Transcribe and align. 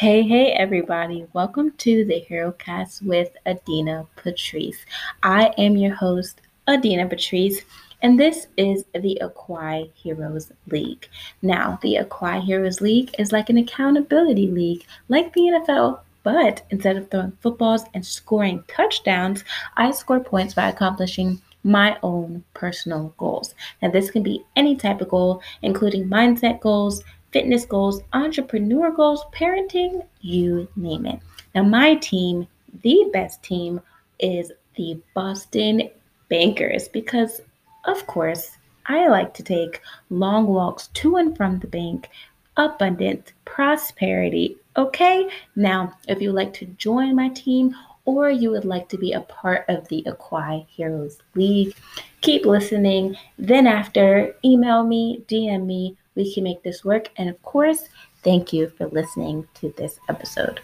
Hey, 0.00 0.22
hey, 0.22 0.52
everybody. 0.52 1.26
Welcome 1.34 1.72
to 1.72 2.06
the 2.06 2.24
HeroCast 2.26 3.02
with 3.02 3.36
Adina 3.44 4.06
Patrice. 4.16 4.78
I 5.22 5.52
am 5.58 5.76
your 5.76 5.94
host, 5.94 6.40
Adina 6.66 7.06
Patrice, 7.06 7.60
and 8.00 8.18
this 8.18 8.46
is 8.56 8.86
the 8.94 9.18
Acquire 9.20 9.84
Heroes 9.92 10.52
League. 10.68 11.06
Now, 11.42 11.78
the 11.82 11.96
Acquire 11.96 12.40
Heroes 12.40 12.80
League 12.80 13.14
is 13.18 13.30
like 13.30 13.50
an 13.50 13.58
accountability 13.58 14.46
league, 14.46 14.86
like 15.10 15.34
the 15.34 15.62
NFL, 15.68 16.00
but 16.22 16.62
instead 16.70 16.96
of 16.96 17.10
throwing 17.10 17.36
footballs 17.42 17.84
and 17.92 18.06
scoring 18.06 18.64
touchdowns, 18.68 19.44
I 19.76 19.90
score 19.90 20.20
points 20.20 20.54
by 20.54 20.70
accomplishing 20.70 21.42
my 21.62 21.98
own 22.02 22.42
personal 22.54 23.12
goals. 23.18 23.54
Now, 23.82 23.90
this 23.90 24.10
can 24.10 24.22
be 24.22 24.46
any 24.56 24.76
type 24.76 25.02
of 25.02 25.10
goal, 25.10 25.42
including 25.60 26.08
mindset 26.08 26.60
goals, 26.60 27.04
fitness 27.32 27.64
goals, 27.64 28.02
entrepreneur 28.12 28.90
goals, 28.90 29.24
parenting, 29.32 30.04
you 30.20 30.68
name 30.76 31.06
it. 31.06 31.20
Now, 31.54 31.62
my 31.62 31.94
team, 31.96 32.46
the 32.82 33.10
best 33.12 33.42
team, 33.42 33.80
is 34.18 34.52
the 34.76 35.00
Boston 35.14 35.90
Bankers 36.28 36.88
because, 36.88 37.40
of 37.84 38.06
course, 38.06 38.56
I 38.86 39.08
like 39.08 39.34
to 39.34 39.42
take 39.42 39.80
long 40.10 40.46
walks 40.46 40.88
to 40.88 41.16
and 41.16 41.36
from 41.36 41.58
the 41.58 41.66
bank, 41.66 42.08
abundant 42.56 43.32
prosperity. 43.44 44.56
Okay, 44.76 45.28
now 45.56 45.96
if 46.08 46.20
you 46.20 46.28
would 46.28 46.36
like 46.36 46.52
to 46.54 46.66
join 46.66 47.16
my 47.16 47.28
team 47.30 47.74
or 48.04 48.30
you 48.30 48.50
would 48.50 48.64
like 48.64 48.88
to 48.88 48.98
be 48.98 49.12
a 49.12 49.20
part 49.20 49.64
of 49.68 49.86
the 49.88 50.02
Acquire 50.06 50.64
Heroes 50.68 51.18
League, 51.34 51.74
keep 52.20 52.46
listening. 52.46 53.16
Then, 53.38 53.66
after, 53.66 54.34
email 54.44 54.82
me, 54.84 55.22
DM 55.28 55.66
me, 55.66 55.96
we 56.14 56.32
can 56.32 56.44
make 56.44 56.62
this 56.62 56.84
work. 56.84 57.08
And 57.16 57.28
of 57.28 57.40
course, 57.42 57.88
thank 58.22 58.52
you 58.52 58.68
for 58.70 58.88
listening 58.88 59.46
to 59.54 59.72
this 59.76 59.98
episode. 60.08 60.60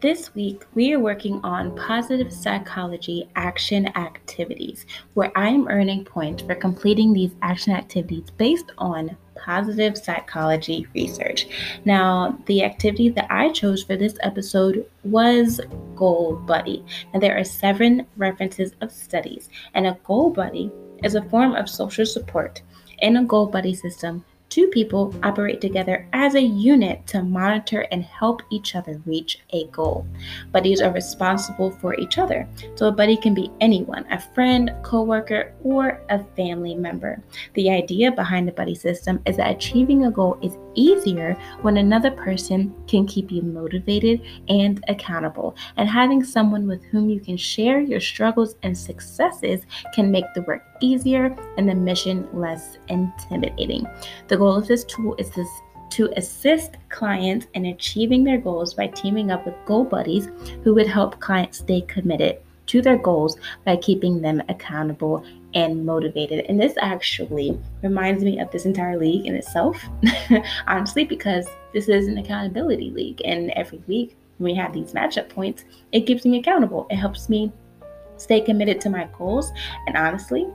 This 0.00 0.34
week, 0.34 0.64
we 0.72 0.94
are 0.94 0.98
working 0.98 1.42
on 1.44 1.76
positive 1.76 2.32
psychology 2.32 3.28
action 3.36 3.86
activities, 3.98 4.86
where 5.12 5.30
I 5.36 5.48
am 5.48 5.68
earning 5.68 6.06
points 6.06 6.42
for 6.42 6.54
completing 6.54 7.12
these 7.12 7.34
action 7.42 7.74
activities 7.74 8.30
based 8.38 8.72
on 8.78 9.14
positive 9.34 9.98
psychology 9.98 10.86
research. 10.94 11.48
Now, 11.84 12.38
the 12.46 12.64
activity 12.64 13.10
that 13.10 13.26
I 13.28 13.52
chose 13.52 13.82
for 13.82 13.94
this 13.94 14.16
episode 14.22 14.86
was 15.04 15.60
Goal 15.96 16.36
Buddy. 16.46 16.82
Now, 17.12 17.20
there 17.20 17.36
are 17.36 17.44
seven 17.44 18.06
references 18.16 18.72
of 18.80 18.90
studies, 18.90 19.50
and 19.74 19.86
a 19.86 19.98
Goal 20.04 20.30
Buddy 20.30 20.70
is 21.04 21.14
a 21.14 21.28
form 21.28 21.54
of 21.54 21.68
social 21.68 22.06
support. 22.06 22.62
In 23.00 23.18
a 23.18 23.24
Goal 23.24 23.48
Buddy 23.48 23.74
system, 23.74 24.24
Two 24.50 24.66
people 24.66 25.14
operate 25.22 25.60
together 25.60 26.08
as 26.12 26.34
a 26.34 26.42
unit 26.42 27.06
to 27.06 27.22
monitor 27.22 27.86
and 27.92 28.02
help 28.02 28.42
each 28.50 28.74
other 28.74 29.00
reach 29.06 29.38
a 29.50 29.66
goal. 29.66 30.04
Buddies 30.50 30.80
are 30.80 30.92
responsible 30.92 31.70
for 31.70 31.94
each 31.94 32.18
other. 32.18 32.48
So 32.74 32.88
a 32.88 32.92
buddy 32.92 33.16
can 33.16 33.32
be 33.32 33.52
anyone, 33.60 34.04
a 34.10 34.20
friend, 34.20 34.72
coworker, 34.82 35.54
or 35.62 36.02
a 36.10 36.24
family 36.34 36.74
member. 36.74 37.22
The 37.54 37.70
idea 37.70 38.10
behind 38.10 38.48
the 38.48 38.52
buddy 38.52 38.74
system 38.74 39.22
is 39.24 39.36
that 39.36 39.54
achieving 39.54 40.06
a 40.06 40.10
goal 40.10 40.36
is 40.42 40.58
easier 40.74 41.36
when 41.62 41.76
another 41.76 42.10
person 42.10 42.74
can 42.86 43.06
keep 43.06 43.30
you 43.30 43.42
motivated 43.42 44.20
and 44.48 44.82
accountable. 44.88 45.56
And 45.76 45.88
having 45.88 46.24
someone 46.24 46.66
with 46.66 46.82
whom 46.84 47.08
you 47.08 47.20
can 47.20 47.36
share 47.36 47.80
your 47.80 48.00
struggles 48.00 48.56
and 48.62 48.76
successes 48.76 49.62
can 49.94 50.10
make 50.10 50.26
the 50.34 50.42
work 50.42 50.64
easier 50.80 51.36
and 51.56 51.68
the 51.68 51.74
mission 51.74 52.28
less 52.32 52.78
intimidating. 52.88 53.86
The 54.28 54.36
goal 54.36 54.56
of 54.56 54.66
this 54.66 54.84
tool 54.84 55.14
is 55.18 55.30
this 55.30 55.48
to 55.90 56.12
assist 56.16 56.76
clients 56.88 57.48
in 57.54 57.66
achieving 57.66 58.22
their 58.22 58.38
goals 58.38 58.74
by 58.74 58.86
teaming 58.86 59.30
up 59.30 59.44
with 59.44 59.54
goal 59.66 59.84
buddies 59.84 60.28
who 60.62 60.72
would 60.74 60.86
help 60.86 61.18
clients 61.18 61.58
stay 61.58 61.80
committed 61.82 62.40
to 62.70 62.80
their 62.80 62.96
goals 62.96 63.36
by 63.64 63.76
keeping 63.76 64.22
them 64.22 64.40
accountable 64.48 65.24
and 65.54 65.84
motivated. 65.84 66.46
And 66.48 66.60
this 66.60 66.74
actually 66.80 67.58
reminds 67.82 68.22
me 68.22 68.38
of 68.38 68.50
this 68.52 68.64
entire 68.64 68.96
league 68.96 69.26
in 69.26 69.34
itself, 69.34 69.82
honestly, 70.68 71.04
because 71.04 71.48
this 71.74 71.88
is 71.88 72.06
an 72.06 72.18
accountability 72.18 72.90
league. 72.90 73.20
And 73.24 73.50
every 73.52 73.82
week 73.88 74.16
when 74.38 74.52
we 74.52 74.56
have 74.56 74.72
these 74.72 74.92
matchup 74.92 75.28
points, 75.28 75.64
it 75.90 76.06
keeps 76.06 76.24
me 76.24 76.38
accountable. 76.38 76.86
It 76.90 76.96
helps 76.96 77.28
me 77.28 77.52
stay 78.16 78.40
committed 78.40 78.80
to 78.82 78.90
my 78.90 79.08
goals. 79.18 79.50
And 79.88 79.96
honestly, 79.96 80.46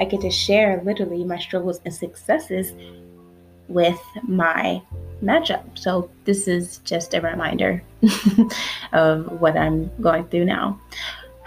I 0.00 0.06
get 0.06 0.22
to 0.22 0.30
share 0.30 0.82
literally 0.84 1.22
my 1.24 1.38
struggles 1.38 1.80
and 1.84 1.94
successes 1.94 2.74
with 3.68 4.00
my 4.24 4.82
matchup. 5.22 5.78
So 5.78 6.10
this 6.24 6.48
is 6.48 6.78
just 6.78 7.14
a 7.14 7.20
reminder 7.20 7.82
of 8.92 9.40
what 9.40 9.56
I'm 9.56 9.90
going 10.00 10.26
through 10.28 10.46
now. 10.46 10.80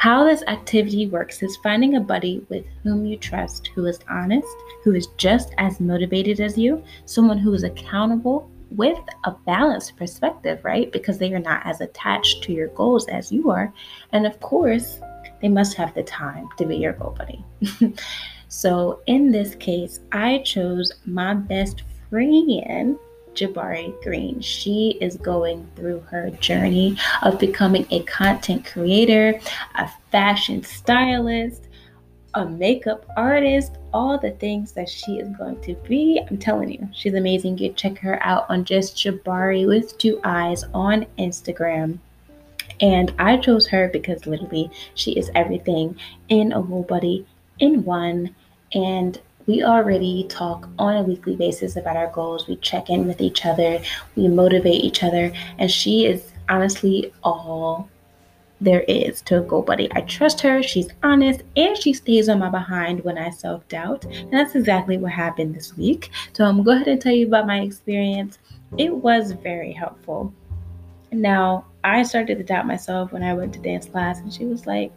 How 0.03 0.25
this 0.25 0.44
activity 0.47 1.08
works 1.08 1.41
is 1.44 1.56
finding 1.64 1.96
a 1.96 2.02
buddy 2.02 2.46
with 2.50 2.66
whom 2.84 3.06
you 3.06 3.16
trust, 3.16 3.68
who 3.74 3.86
is 3.86 4.00
honest, 4.09 4.53
who 4.84 4.94
is 4.94 5.08
just 5.16 5.53
as 5.58 5.80
motivated 5.80 6.41
as 6.41 6.58
you, 6.58 6.84
someone 7.06 7.38
who 7.38 7.53
is 7.53 7.64
accountable 7.64 8.52
with 8.72 9.00
a 9.24 9.31
balanced 9.46 9.96
perspective, 9.96 10.59
right? 10.66 10.92
Because 10.92 11.19
they 11.19 11.34
are 11.34 11.40
not 11.40 11.66
as 11.66 11.80
attached 11.80 12.44
to 12.44 12.52
your 12.52 12.68
goals 12.68 13.08
as 13.08 13.31
you 13.31 13.50
are. 13.50 13.74
And 14.12 14.28
of 14.28 14.38
course, 14.42 15.00
they 15.42 15.47
must 15.47 15.78
have 15.78 15.94
the 15.94 16.03
time 16.03 16.50
to 16.58 16.66
be 16.66 16.75
your 16.75 16.92
goal 16.92 17.16
buddy. 17.18 17.42
so 18.50 19.00
in 19.08 19.31
this 19.31 19.56
case, 19.56 20.02
I 20.12 20.40
chose 20.40 20.92
my 21.06 21.34
best 21.34 21.84
friend 22.09 23.00
Jabari 23.36 24.02
Green. 24.04 24.40
She 24.40 24.98
is 25.02 25.18
going 25.18 25.70
through 25.76 26.02
her 26.02 26.30
journey 26.32 26.98
of 27.22 27.40
becoming 27.40 27.86
a 27.92 28.04
content 28.04 28.66
creator, 28.66 29.40
a 29.76 29.90
fashion 30.12 30.64
stylist, 30.64 31.68
a 32.36 32.46
makeup 32.46 33.06
artist, 33.16 33.78
all 33.94 34.18
the 34.18 34.32
things 34.32 34.72
that 34.72 34.90
she 34.90 35.20
is 35.20 35.30
going 35.38 35.62
to 35.62 35.76
be. 35.88 36.22
I'm 36.30 36.38
telling 36.38 36.72
you, 36.72 36.90
she's 36.94 37.14
amazing. 37.14 37.58
You 37.58 37.74
check 37.74 37.98
her 38.00 38.22
out 38.24 38.46
on 38.50 38.66
just 38.66 38.96
Jabari 38.96 39.68
with 39.68 39.98
two 39.98 40.20
eyes 40.24 40.64
on 40.74 41.06
Instagram. 41.20 42.00
And 42.80 43.14
I 43.20 43.38
chose 43.38 43.68
her 43.68 43.90
because 43.90 44.26
literally 44.26 44.72
she 44.96 45.12
is 45.12 45.30
everything 45.36 45.98
in 46.30 46.52
a 46.52 46.62
whole 46.62 46.84
body 46.84 47.26
in 47.60 47.84
one. 47.84 48.36
And 48.74 49.22
we 49.46 49.64
already 49.64 50.26
talk 50.30 50.70
on 50.80 50.98
a 50.98 51.04
weekly 51.04 51.36
basis 51.36 51.76
about 51.76 51.98
our 51.98 52.12
goals. 52.12 52.48
We 52.48 52.56
check 52.58 52.90
in 52.90 53.08
with 53.08 53.22
each 53.22 53.46
other, 53.46 53.80
we 54.16 54.28
motivate 54.28 54.84
each 54.84 55.04
other, 55.04 55.31
and 55.59 55.70
she 55.70 56.06
is 56.06 56.31
honestly 56.50 57.14
all 57.24 57.90
there 58.62 58.81
is 58.88 59.22
to 59.24 59.40
a 59.40 59.42
goal 59.42 59.62
buddy. 59.62 59.90
I 59.94 60.02
trust 60.02 60.40
her, 60.42 60.64
she's 60.64 60.88
honest, 61.04 61.44
and 61.58 61.78
she 61.78 61.94
stays 61.94 62.30
on 62.30 62.40
my 62.40 62.50
behind 62.50 63.04
when 63.04 63.18
I 63.18 63.30
self 63.30 63.68
doubt. 63.68 64.06
And 64.06 64.31
that's 64.31 64.56
exactly 64.56 64.98
what 64.98 65.12
happened 65.12 65.54
this 65.54 65.75
week. 65.75 66.12
So 66.31 66.46
I'm 66.46 66.64
going 66.64 66.64
to 66.64 66.64
go 66.64 66.72
ahead 66.75 66.88
and 66.88 67.02
tell 67.02 67.14
you 67.14 67.28
about 67.28 67.48
my 67.48 67.60
experience. 67.62 68.40
It 68.78 68.96
was 68.96 69.34
very 69.34 69.74
helpful. 69.74 70.34
Now, 71.12 71.66
I 71.84 72.04
started 72.04 72.38
to 72.38 72.44
doubt 72.44 72.66
myself 72.66 73.12
when 73.12 73.24
I 73.24 73.34
went 73.34 73.54
to 73.54 73.60
dance 73.60 73.86
class, 73.88 74.20
and 74.20 74.34
she 74.34 74.46
was 74.46 74.66
like, 74.66 74.92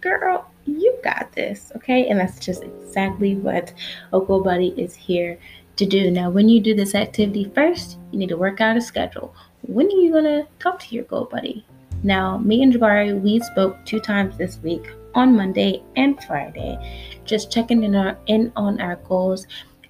Girl, 0.00 0.50
you 0.68 0.98
got 1.02 1.32
this, 1.32 1.72
okay? 1.76 2.08
And 2.08 2.18
that's 2.18 2.38
just 2.38 2.62
exactly 2.62 3.36
what 3.36 3.72
Oko 4.12 4.42
Buddy 4.42 4.68
is 4.76 4.94
here 4.94 5.38
to 5.76 5.86
do. 5.86 6.10
Now, 6.10 6.28
when 6.30 6.48
you 6.48 6.60
do 6.60 6.74
this 6.74 6.94
activity 6.94 7.50
first, 7.54 7.98
you 8.10 8.18
need 8.18 8.28
to 8.30 8.36
work 8.36 8.60
out 8.60 8.76
a 8.76 8.80
schedule. 8.80 9.34
When 9.62 9.86
are 9.86 9.90
you 9.90 10.12
gonna 10.12 10.46
talk 10.58 10.80
to 10.80 10.94
your 10.94 11.04
goal 11.04 11.24
buddy? 11.24 11.64
Now, 12.02 12.38
me 12.38 12.62
and 12.62 12.72
Jabari, 12.72 13.20
we 13.20 13.40
spoke 13.40 13.76
two 13.84 14.00
times 14.00 14.36
this 14.36 14.58
week 14.58 14.90
on 15.14 15.36
Monday 15.36 15.82
and 15.96 16.22
Friday, 16.24 16.78
just 17.24 17.50
checking 17.50 17.82
in, 17.82 17.94
our, 17.94 18.16
in 18.26 18.52
on 18.56 18.80
our 18.80 18.96
goals 18.96 19.46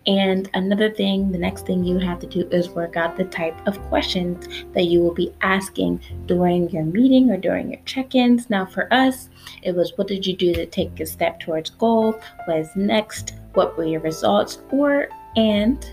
and 0.08 0.48
another 0.54 0.90
thing, 0.90 1.30
the 1.30 1.38
next 1.38 1.66
thing 1.66 1.84
you 1.84 1.98
have 1.98 2.18
to 2.20 2.26
do 2.26 2.48
is 2.48 2.70
work 2.70 2.96
out 2.96 3.18
the 3.18 3.26
type 3.26 3.54
of 3.68 3.78
questions 3.88 4.48
that 4.72 4.84
you 4.84 5.00
will 5.00 5.12
be 5.12 5.34
asking 5.42 6.00
during 6.24 6.70
your 6.70 6.84
meeting 6.84 7.30
or 7.30 7.36
during 7.36 7.70
your 7.72 7.80
check 7.84 8.14
ins. 8.14 8.48
Now, 8.48 8.64
for 8.64 8.90
us, 8.90 9.28
it 9.62 9.76
was 9.76 9.92
what 9.96 10.08
did 10.08 10.26
you 10.26 10.34
do 10.34 10.54
to 10.54 10.64
take 10.64 10.98
a 10.98 11.04
step 11.04 11.40
towards 11.40 11.68
goal? 11.68 12.18
What 12.46 12.58
is 12.58 12.74
next? 12.74 13.34
What 13.52 13.76
were 13.76 13.84
your 13.84 14.00
results? 14.00 14.62
Or, 14.70 15.08
and 15.36 15.86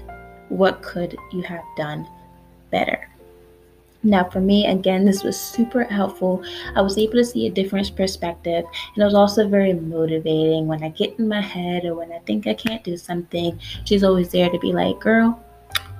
what 0.47 0.81
could 0.81 1.17
you 1.33 1.41
have 1.41 1.65
done 1.75 2.07
better? 2.71 3.09
Now, 4.05 4.29
for 4.29 4.39
me, 4.39 4.67
again, 4.67 5.03
this 5.03 5.23
was 5.23 5.35
super 5.35 5.83
helpful. 5.83 6.43
I 6.75 6.81
was 6.81 6.95
able 6.95 7.15
to 7.15 7.25
see 7.25 7.47
a 7.47 7.49
different 7.49 7.95
perspective, 7.95 8.63
and 8.63 9.01
it 9.01 9.03
was 9.03 9.15
also 9.15 9.47
very 9.47 9.73
motivating 9.73 10.67
when 10.67 10.83
I 10.83 10.89
get 10.89 11.17
in 11.17 11.27
my 11.27 11.41
head 11.41 11.85
or 11.85 11.95
when 11.95 12.11
I 12.11 12.19
think 12.19 12.45
I 12.45 12.53
can't 12.53 12.83
do 12.83 12.97
something. 12.97 13.59
She's 13.83 14.03
always 14.03 14.29
there 14.29 14.51
to 14.51 14.59
be 14.59 14.73
like, 14.73 14.99
"Girl, 14.99 15.43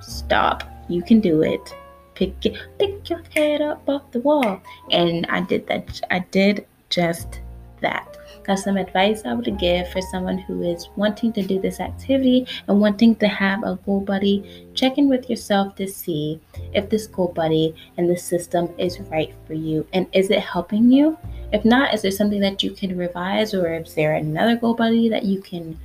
stop. 0.00 0.62
You 0.88 1.02
can 1.02 1.18
do 1.18 1.42
it. 1.42 1.74
Pick 2.14 2.46
it, 2.46 2.56
pick 2.78 3.10
your 3.10 3.22
head 3.34 3.60
up 3.60 3.88
off 3.88 4.08
the 4.12 4.20
wall." 4.20 4.60
And 4.92 5.26
I 5.28 5.40
did 5.40 5.66
that. 5.66 6.00
I 6.08 6.20
did 6.30 6.64
just 6.90 7.40
that. 7.80 8.16
Now, 8.46 8.54
some 8.54 8.76
advice 8.76 9.24
I 9.24 9.34
would 9.34 9.58
give 9.58 9.88
for 9.88 10.00
someone 10.00 10.38
who 10.38 10.62
is 10.62 10.88
wanting 10.94 11.32
to 11.32 11.42
do 11.42 11.60
this 11.60 11.80
activity 11.80 12.46
and 12.68 12.80
wanting 12.80 13.16
to 13.16 13.26
have 13.26 13.64
a 13.64 13.78
goal 13.84 14.00
buddy, 14.00 14.68
check 14.74 14.98
in 14.98 15.08
with 15.08 15.28
yourself 15.28 15.74
to 15.76 15.88
see 15.88 16.40
if 16.72 16.88
this 16.88 17.08
goal 17.08 17.28
buddy 17.28 17.74
and 17.96 18.08
the 18.08 18.16
system 18.16 18.68
is 18.78 19.00
right 19.00 19.34
for 19.46 19.54
you 19.54 19.86
and 19.92 20.06
is 20.12 20.30
it 20.30 20.40
helping 20.40 20.92
you? 20.92 21.18
If 21.52 21.64
not, 21.64 21.92
is 21.92 22.02
there 22.02 22.10
something 22.10 22.40
that 22.40 22.62
you 22.62 22.70
can 22.70 22.96
revise 22.96 23.52
or 23.52 23.72
is 23.74 23.94
there 23.94 24.14
another 24.14 24.56
goal 24.56 24.74
buddy 24.74 25.08
that 25.08 25.24
you 25.24 25.40
can 25.40 25.78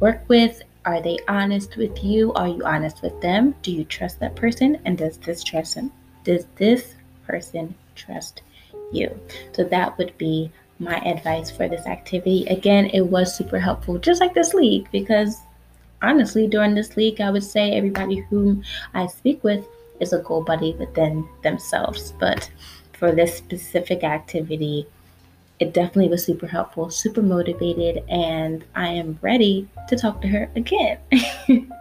work 0.00 0.22
with? 0.28 0.62
Are 0.84 1.00
they 1.00 1.18
honest 1.28 1.76
with 1.76 2.02
you? 2.02 2.32
Are 2.34 2.48
you 2.48 2.64
honest 2.64 3.02
with 3.02 3.20
them? 3.20 3.54
Do 3.62 3.70
you 3.70 3.84
trust 3.84 4.18
that 4.18 4.34
person? 4.34 4.80
And 4.84 4.98
does 4.98 5.18
this 5.18 5.44
trust 5.44 5.76
them? 5.76 5.92
Does 6.24 6.46
this 6.56 6.94
person 7.26 7.76
trust 7.94 8.42
you? 8.92 9.20
So 9.52 9.62
that 9.64 9.96
would 9.98 10.16
be 10.18 10.50
my 10.82 10.98
advice 11.00 11.50
for 11.50 11.68
this 11.68 11.86
activity. 11.86 12.44
Again, 12.46 12.86
it 12.86 13.02
was 13.02 13.34
super 13.34 13.58
helpful, 13.58 13.98
just 13.98 14.20
like 14.20 14.34
this 14.34 14.54
league, 14.54 14.88
because 14.92 15.38
honestly, 16.02 16.46
during 16.46 16.74
this 16.74 16.96
league, 16.96 17.20
I 17.20 17.30
would 17.30 17.44
say 17.44 17.72
everybody 17.72 18.16
whom 18.16 18.62
I 18.94 19.06
speak 19.06 19.42
with 19.44 19.66
is 20.00 20.12
a 20.12 20.18
goal 20.18 20.42
buddy 20.42 20.74
within 20.74 21.28
themselves. 21.42 22.12
But 22.18 22.50
for 22.92 23.12
this 23.12 23.36
specific 23.36 24.04
activity, 24.04 24.86
it 25.60 25.72
definitely 25.72 26.08
was 26.08 26.24
super 26.24 26.46
helpful, 26.46 26.90
super 26.90 27.22
motivated, 27.22 28.02
and 28.08 28.64
I 28.74 28.88
am 28.88 29.18
ready 29.22 29.68
to 29.88 29.96
talk 29.96 30.20
to 30.22 30.28
her 30.28 30.50
again. 30.56 30.98